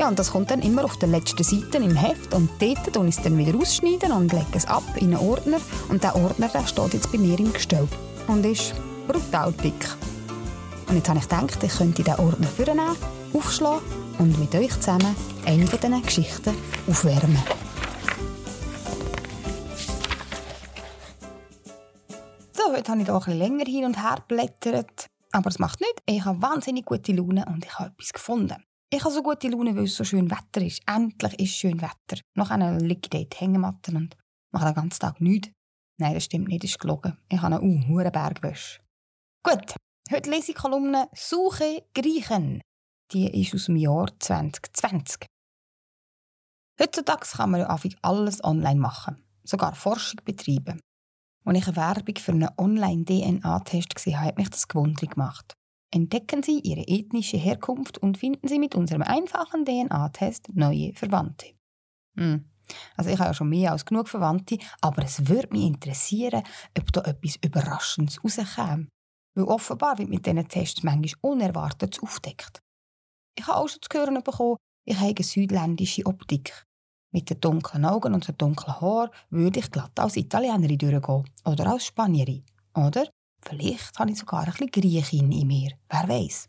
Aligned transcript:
Ja, 0.00 0.08
und 0.08 0.18
das 0.18 0.30
kommt 0.30 0.50
dann 0.50 0.62
immer 0.62 0.86
auf 0.86 0.96
der 0.96 1.10
letzten 1.10 1.44
Seite 1.44 1.76
im 1.76 1.94
Heft 1.94 2.32
und 2.32 2.48
dort 2.58 2.96
und 2.96 3.06
ich 3.06 3.18
es 3.18 3.22
dann 3.22 3.36
wieder 3.36 3.54
ausschneiden 3.58 4.12
und 4.12 4.32
lege 4.32 4.46
es 4.54 4.64
ab 4.64 4.82
in 4.96 5.14
einen 5.14 5.28
Ordner 5.28 5.58
und 5.90 6.02
der 6.02 6.16
Ordner 6.16 6.48
der 6.48 6.66
steht 6.66 6.94
jetzt 6.94 7.12
bei 7.12 7.18
mir 7.18 7.38
im 7.38 7.52
Gestell 7.52 7.86
und 8.26 8.46
ist 8.46 8.72
brutal 9.06 9.52
dick. 9.52 9.74
Und 10.88 10.96
jetzt 10.96 11.06
habe 11.10 11.18
ich 11.18 11.28
gedacht, 11.28 11.62
ich 11.62 11.76
könnte 11.76 12.02
diesen 12.02 12.18
Ordner 12.18 12.46
vornehmen, 12.46 12.96
aufschlagen 13.34 13.82
und 14.18 14.40
mit 14.40 14.54
euch 14.54 14.72
zusammen 14.80 15.14
eine 15.44 15.66
von 15.66 15.78
diesen 15.78 16.02
Geschichten 16.02 16.54
aufwärmen. 16.88 17.42
So, 22.54 22.72
heute 22.72 22.90
habe 22.90 23.02
ich 23.02 23.06
hier 23.06 23.22
ein 23.26 23.38
länger 23.38 23.66
hin 23.66 23.84
und 23.84 24.02
her 24.02 24.16
geblättert. 24.26 25.10
Aber 25.32 25.50
es 25.50 25.58
macht 25.58 25.78
nichts. 25.82 26.02
Ich 26.06 26.24
habe 26.24 26.40
wahnsinnig 26.40 26.86
gute 26.86 27.12
Laune 27.12 27.44
und 27.46 27.66
ich 27.66 27.78
habe 27.78 27.90
etwas 27.90 28.14
gefunden. 28.14 28.64
Ich 28.92 29.04
habe 29.04 29.14
so 29.14 29.22
gute 29.22 29.46
Laune, 29.46 29.76
weil 29.76 29.84
es 29.84 29.94
so 29.94 30.02
schön 30.02 30.28
Wetter 30.32 30.66
ist. 30.66 30.82
Endlich 30.84 31.38
ist 31.38 31.54
schön 31.54 31.80
Wetter. 31.80 32.20
Noch 32.36 32.50
einer 32.50 32.76
liegt 32.80 33.14
ich 33.14 33.20
dort 33.20 33.40
Hängematten 33.40 33.96
und 33.96 34.16
mache 34.52 34.64
den 34.64 34.74
ganzen 34.74 34.98
Tag 34.98 35.20
nichts. 35.20 35.52
Nein, 36.00 36.14
das 36.14 36.24
stimmt 36.24 36.48
nicht, 36.48 36.64
das 36.64 36.72
ist 36.72 36.80
gelogen. 36.80 37.16
Ich 37.28 37.40
habe 37.40 37.60
einen 37.60 37.88
uh, 37.88 38.10
Bergwäsche. 38.10 38.80
Gut, 39.44 39.76
heute 40.10 40.30
lese 40.30 40.50
ich 40.50 40.56
Kolumne 40.56 41.08
«Suche 41.14 41.84
Griechen». 41.94 42.62
Die 43.12 43.40
ist 43.40 43.54
aus 43.54 43.66
dem 43.66 43.76
Jahr 43.76 44.08
2020. 44.18 45.24
Heutzutage 46.80 47.28
kann 47.28 47.50
man 47.52 47.60
ja 47.60 47.78
alles 48.02 48.42
online 48.42 48.80
machen, 48.80 49.22
sogar 49.44 49.76
Forschung 49.76 50.20
betreiben. 50.24 50.80
Als 51.44 51.58
ich 51.58 51.66
eine 51.68 51.76
Werbung 51.76 52.16
für 52.16 52.32
einen 52.32 52.48
Online-DNA-Test 52.56 53.94
gesehen 53.94 54.16
habe, 54.16 54.28
hat 54.28 54.38
mich 54.38 54.50
das 54.50 54.66
gewundert 54.66 55.12
gemacht. 55.12 55.54
Entdecken 55.92 56.42
Sie 56.42 56.60
Ihre 56.60 56.86
ethnische 56.86 57.36
Herkunft 57.36 57.98
und 57.98 58.18
finden 58.18 58.46
Sie 58.46 58.58
mit 58.58 58.74
unserem 58.74 59.02
einfachen 59.02 59.64
DNA-Test 59.64 60.50
neue 60.54 60.92
Verwandte. 60.94 61.54
Hm. 62.16 62.44
Also 62.96 63.10
ich 63.10 63.18
habe 63.18 63.30
ja 63.30 63.34
schon 63.34 63.48
mehr 63.48 63.72
als 63.72 63.84
genug 63.84 64.08
Verwandte, 64.08 64.58
aber 64.80 65.02
es 65.02 65.26
würde 65.26 65.48
mich 65.50 65.64
interessieren, 65.64 66.44
ob 66.78 66.92
da 66.92 67.00
etwas 67.02 67.36
Überraschendes 67.44 68.22
rauskäme. 68.22 68.86
Weil 69.34 69.44
offenbar 69.44 69.98
wird 69.98 70.08
mit 70.08 70.26
diesen 70.26 70.46
Tests 70.46 70.82
manchmal 70.82 71.32
Unerwartetes 71.32 72.02
aufdeckt. 72.02 72.60
Ich 73.36 73.46
habe 73.46 73.58
auch 73.58 73.68
schon 73.68 73.82
zu 73.82 73.98
hören 73.98 74.22
bekommen, 74.22 74.56
ich 74.86 74.96
habe 74.96 75.14
eine 75.16 75.24
südländische 75.24 76.06
Optik. 76.06 76.66
Mit 77.12 77.28
den 77.28 77.40
dunklen 77.40 77.84
Augen 77.84 78.14
und 78.14 78.28
den 78.28 78.38
dunklen 78.38 78.80
Haaren 78.80 79.10
würde 79.30 79.58
ich 79.58 79.70
glatt 79.70 79.98
als 79.98 80.16
Italienerin 80.16 80.78
durchgehen 80.78 81.24
oder 81.44 81.66
als 81.66 81.86
Spanierin. 81.86 82.44
Oder 82.74 83.10
Vielleicht 83.42 83.98
habe 83.98 84.10
ich 84.10 84.18
sogar 84.18 84.44
ein 84.44 84.52
bisschen 84.52 84.70
Griechin 84.70 85.32
in 85.32 85.46
mir. 85.46 85.72
Wer 85.88 86.08
weiß? 86.08 86.48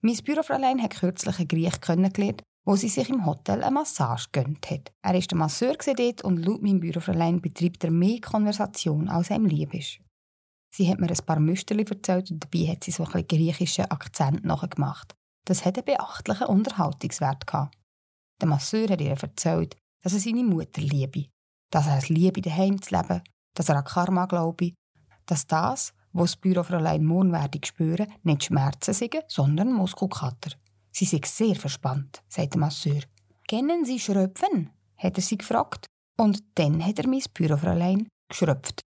Mein 0.00 0.16
Bürofräulein 0.16 0.82
hat 0.82 0.98
kürzlich 0.98 1.38
einen 1.38 1.48
Griech 1.48 1.80
kennengelernt, 1.80 2.42
wo 2.64 2.76
sie 2.76 2.88
sich 2.88 3.08
im 3.08 3.26
Hotel 3.26 3.62
eine 3.62 3.72
Massage 3.72 4.28
gönnt 4.32 4.70
hat. 4.70 4.92
Er 5.02 5.14
war 5.14 5.20
der 5.20 5.38
Masseur 5.38 5.76
dort 5.76 6.22
und 6.22 6.38
laut 6.38 6.62
meinem 6.62 6.80
Bürofräulein 6.80 7.40
betreibt 7.40 7.84
er 7.84 7.90
mehr 7.90 8.20
Konversation, 8.20 9.08
als 9.08 9.30
ihm 9.30 9.46
lieb 9.46 9.74
ist. 9.74 10.00
Sie 10.72 10.88
hat 10.88 11.00
mir 11.00 11.10
ein 11.10 11.26
paar 11.26 11.40
Müsterli 11.40 11.84
erzählt 11.84 12.30
und 12.30 12.44
dabei 12.44 12.72
hat 12.72 12.84
sie 12.84 12.92
so 12.92 13.04
ein 13.04 13.10
bisschen 13.10 13.28
griechischen 13.28 13.90
Akzent 13.90 14.44
nachgemacht. 14.44 15.14
Das 15.44 15.64
hat 15.64 15.76
einen 15.76 15.84
beachtlichen 15.84 16.46
Unterhaltungswert 16.46 17.46
gehabt. 17.46 17.76
Der 18.40 18.48
Masseur 18.48 18.88
hat 18.88 19.00
ihr 19.00 19.10
erzählt, 19.10 19.76
dass 20.02 20.14
er 20.14 20.20
seine 20.20 20.44
Mutter 20.44 20.80
liebe, 20.80 21.26
dass 21.70 21.86
er 21.86 21.98
es 21.98 22.08
liebe, 22.08 22.40
daheim 22.40 22.80
zu 22.80 22.94
leben, 22.94 23.22
dass 23.54 23.68
er 23.68 23.76
an 23.76 23.84
Karma 23.84 24.26
glaube, 24.26 24.72
dass 25.26 25.46
das, 25.46 25.92
wo 26.12 26.22
das 26.22 26.36
Bürofräulein 26.36 27.08
werde 27.32 27.60
spüren, 27.64 28.12
nicht 28.22 28.44
Schmerzen 28.44 28.94
sind, 28.94 29.24
sondern 29.28 29.72
Muskelkater. 29.72 30.56
Sie 30.92 31.04
sind 31.04 31.26
sehr 31.26 31.54
verspannt, 31.54 32.22
sagt 32.28 32.54
der 32.54 32.60
Masseur. 32.60 33.00
Kennen 33.48 33.84
Sie 33.84 33.98
Schröpfen? 33.98 34.70
hat 34.96 35.16
er 35.16 35.22
sie 35.22 35.38
gefragt. 35.38 35.86
Und 36.16 36.42
dann 36.56 36.84
hat 36.84 36.98
er 36.98 37.08
mein 37.08 37.22
Bürofräulein 37.32 38.06
geschröpft. 38.28 38.82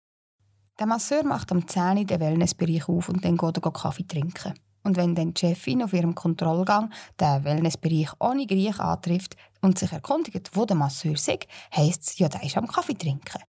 Der 0.79 0.87
Masseur 0.87 1.25
macht 1.25 1.53
am 1.53 1.67
10 1.67 2.07
den 2.07 2.21
Wellnessbereich 2.21 2.89
auf 2.89 3.09
und 3.09 3.25
dann 3.25 3.37
geht 3.37 3.57
er 3.59 3.73
Kaffee 3.73 4.07
trinken. 4.07 4.55
Und 4.85 4.97
wenn 4.97 5.15
dann 5.15 5.35
die 5.35 5.41
Chefin 5.41 5.83
auf 5.83 5.93
ihrem 5.93 6.15
Kontrollgang 6.15 6.91
den 7.21 7.45
Wellnessbereich 7.45 8.13
ohne 8.21 8.47
Griech 8.47 8.79
antrifft 8.81 9.37
und 9.61 9.79
sich 9.79 9.93
erkundigt, 9.93 10.51
wo 10.55 10.65
der 10.65 10.77
Masseur 10.77 11.13
ist, 11.13 11.29
heisst 11.75 12.03
es, 12.05 12.19
ja, 12.19 12.29
der 12.29 12.43
ist 12.43 12.57
am 12.57 12.69
Kaffee 12.69 12.95
trinken. 12.95 13.43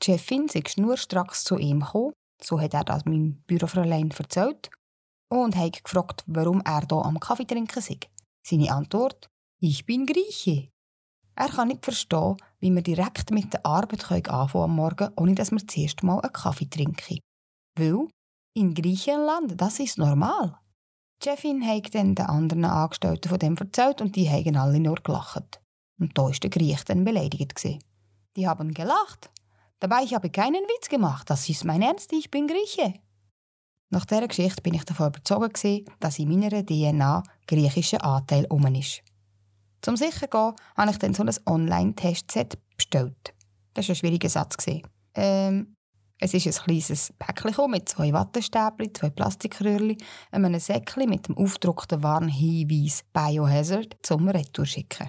Die 0.00 0.12
Chefin 0.12 0.46
ist 0.46 0.70
schnurstracks 0.70 1.44
zu 1.44 1.58
ihm 1.58 1.80
gekommen 1.80 2.12
so 2.44 2.60
hat 2.60 2.74
er 2.74 2.84
das 2.84 3.04
meinem 3.04 3.42
Bürofräulein 3.46 4.10
erzählt 4.10 4.70
und 5.28 5.56
hat 5.56 5.82
gefragt, 5.82 6.24
warum 6.26 6.60
er 6.64 6.86
hier 6.88 7.04
am 7.04 7.20
Kaffee 7.20 7.46
trinken 7.46 7.80
sei. 7.80 7.98
Seine 8.46 8.72
Antwort: 8.72 9.28
Ich 9.60 9.86
bin 9.86 10.06
Grieche. 10.06 10.70
Er 11.36 11.48
kann 11.48 11.68
nicht 11.68 11.84
verstehen, 11.84 12.36
wie 12.58 12.70
wir 12.70 12.82
direkt 12.82 13.30
mit 13.30 13.52
der 13.52 13.64
Arbeit 13.64 14.10
anfangen 14.10 14.64
am 14.64 14.76
Morgen, 14.76 15.10
ohne 15.16 15.34
dass 15.34 15.52
wir 15.52 15.66
zuerst 15.66 16.02
mal 16.02 16.20
einen 16.20 16.32
Kaffee 16.32 16.68
trinken. 16.68 17.18
Weil 17.78 18.08
in 18.54 18.74
Griechenland, 18.74 19.58
das 19.60 19.78
ist 19.78 19.98
normal. 19.98 20.58
Die 21.22 21.28
Chefin 21.28 21.64
hat 21.66 21.94
dann 21.94 22.14
den 22.14 22.26
anderen 22.26 22.64
Angestellten 22.64 23.28
von 23.28 23.38
dem 23.38 23.56
erzählt 23.56 24.00
und 24.00 24.16
die 24.16 24.28
haben 24.28 24.56
alle 24.56 24.80
nur 24.80 24.96
gelacht. 24.96 25.60
Und 25.98 26.16
da 26.16 26.22
war 26.22 26.32
der 26.32 26.50
Griech 26.50 26.84
dann 26.84 27.04
beleidigt. 27.04 27.62
Die 28.36 28.48
haben 28.48 28.74
gelacht 28.74 29.30
Dabei 29.80 30.02
ich 30.04 30.14
habe 30.14 30.28
keinen 30.28 30.62
Witz 30.62 30.90
gemacht, 30.90 31.30
das 31.30 31.48
ist 31.48 31.64
mein 31.64 31.80
Ernst, 31.80 32.12
ich 32.12 32.30
bin 32.30 32.46
Grieche. 32.46 32.94
Nach 33.88 34.04
dieser 34.04 34.28
Geschichte 34.28 34.60
bin 34.60 34.74
ich 34.74 34.84
davon 34.84 35.08
überzeugt, 35.08 35.66
dass 35.98 36.18
in 36.18 36.28
meiner 36.28 36.64
DNA 36.64 37.22
griechischer 37.46 38.04
Anteil 38.04 38.46
um 38.50 38.66
ist. 38.74 39.02
Zum 39.80 39.96
sicher 39.96 40.28
gehen, 40.28 40.52
habe 40.76 40.90
ich 40.90 40.98
dann 40.98 41.14
so 41.14 41.24
ein 41.24 41.34
Online-Testset 41.46 42.58
bestellt. 42.76 43.34
Das 43.72 43.88
war 43.88 43.94
ein 43.94 43.96
schwieriger 43.96 44.28
Satz. 44.28 44.66
Ähm, 45.14 45.74
es 46.18 46.34
ist 46.34 46.46
ein 46.46 46.64
kleines 46.64 47.14
Päckchen 47.18 47.70
mit 47.70 47.88
zwei 47.88 48.12
Wattestäbchen, 48.12 48.94
zwei 48.94 49.08
Plastikröhrchen, 49.08 49.96
einem 50.30 50.60
Säckchen 50.60 51.08
mit 51.08 51.26
dem 51.26 51.38
aufgedruckten 51.38 52.02
Warnhinweis 52.02 53.02
Biohazard 53.14 53.96
zum 54.02 54.28
Retour 54.28 54.66
schicken. 54.66 55.08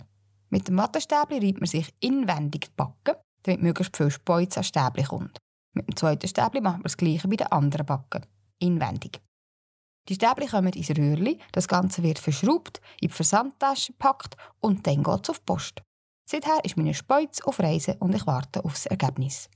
Mit 0.49 0.69
dem 0.69 0.77
Wattestäbchen 0.77 1.43
reibt 1.43 1.59
man 1.59 1.67
sich 1.67 1.93
inwendig 1.99 2.67
die 2.67 2.75
Backen 2.77 3.15
damit 3.43 3.61
möglichst 3.61 3.97
viel 3.97 4.11
Speuz 4.11 4.57
an 4.57 4.63
Stäbchen 4.63 5.05
kommt. 5.05 5.37
Mit 5.73 5.87
dem 5.87 5.95
zweiten 5.95 6.27
Stäbchen 6.27 6.63
machen 6.63 6.79
wir 6.79 6.83
das 6.83 6.97
gleiche 6.97 7.27
bei 7.27 7.37
den 7.37 7.47
anderen 7.47 7.85
Backen. 7.85 8.25
Inwendig. 8.59 9.21
Die 10.09 10.15
Stäbchen 10.15 10.49
kommen 10.49 10.73
ins 10.73 10.89
Röhrli, 10.89 11.39
das 11.51 11.67
Ganze 11.67 12.03
wird 12.03 12.19
verschraubt, 12.19 12.81
in 12.99 13.09
die 13.09 13.13
Versandtasche 13.13 13.93
gepackt 13.93 14.35
und 14.59 14.85
dann 14.85 15.03
geht 15.03 15.23
es 15.23 15.29
auf 15.29 15.39
die 15.39 15.45
Post. 15.45 15.81
Seither 16.29 16.63
ist 16.63 16.77
meine 16.77 16.93
Speuz 16.93 17.41
auf 17.41 17.59
Reisen 17.59 17.95
und 17.99 18.15
ich 18.15 18.25
warte 18.25 18.63
auf 18.63 18.73
das 18.73 18.85
Ergebnis. 18.87 19.49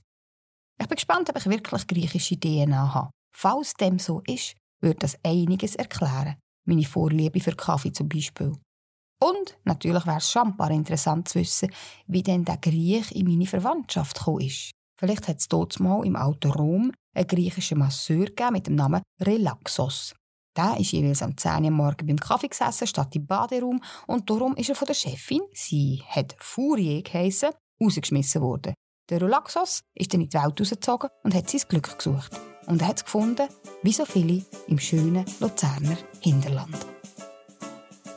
Ich 0.78 0.86
bin 0.86 0.96
gespannt, 0.96 1.30
ob 1.30 1.38
ich 1.38 1.46
wirklich 1.46 1.86
griechische 1.86 2.38
DNA 2.38 2.94
habe. 2.94 3.10
Falls 3.34 3.74
dem 3.74 3.98
so 3.98 4.22
ist, 4.26 4.56
würde 4.80 4.98
das 4.98 5.18
einiges 5.24 5.74
erklären. 5.74 6.36
Meine 6.66 6.84
Vorliebe 6.84 7.40
für 7.40 7.54
Kaffee 7.54 7.92
zum 7.92 8.08
Beispiel. 8.08 8.52
Und 9.18 9.56
natürlich 9.64 10.06
wäre 10.06 10.18
es 10.18 10.30
schon 10.30 10.54
interessant 10.70 11.28
zu 11.28 11.38
wissen, 11.38 11.70
wie 12.06 12.22
denn 12.22 12.44
der 12.44 12.58
Griech 12.58 13.12
in 13.12 13.26
meine 13.26 13.46
Verwandtschaft 13.46 14.18
gekommen 14.18 14.42
ist. 14.42 14.72
Vielleicht 14.98 15.28
hat 15.28 15.38
es 15.38 15.48
dort 15.48 15.78
mal 15.80 16.04
im 16.04 16.16
alten 16.16 16.50
Rom 16.50 16.92
einen 17.14 17.26
griechischen 17.26 17.78
Masseur 17.78 18.28
mit 18.50 18.66
dem 18.66 18.74
Namen 18.74 19.02
Relaxos. 19.20 20.14
Der 20.56 20.78
ist 20.78 20.92
jeweils 20.92 21.22
am 21.22 21.36
10 21.36 21.64
Uhr 21.64 21.70
morgen 21.70 22.06
beim 22.06 22.18
Kaffee 22.18 22.48
gesessen, 22.48 22.86
statt 22.86 23.14
im 23.14 23.26
Baderaum, 23.26 23.82
und 24.06 24.30
darum 24.30 24.54
ist 24.56 24.70
er 24.70 24.74
von 24.74 24.86
der 24.86 24.94
Chefin, 24.94 25.42
sie 25.52 26.02
hat 26.08 26.34
Furie 26.38 27.02
geheissen, 27.02 27.50
rausgeschmissen 27.82 28.40
worden. 28.40 28.74
Der 29.10 29.20
Relaxos 29.20 29.82
ist 29.94 30.14
dann 30.14 30.22
in 30.22 30.28
die 30.28 30.38
Welt 30.38 30.58
rausgezogen 30.58 31.10
und 31.22 31.34
hat 31.34 31.50
sein 31.50 31.60
Glück 31.68 31.96
gesucht. 31.96 32.40
Und 32.66 32.80
er 32.80 32.88
hat 32.88 32.96
es 32.96 33.04
gefunden, 33.04 33.48
wie 33.82 33.92
so 33.92 34.04
viele 34.04 34.44
im 34.66 34.78
schönen 34.78 35.26
Luzerner 35.40 35.96
Hinterland. 36.20 36.95